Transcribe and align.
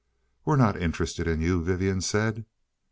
"We're 0.45 0.55
not 0.55 0.81
interested 0.81 1.27
in 1.27 1.41
you," 1.41 1.63
Vivian 1.63 2.01
said. 2.01 2.45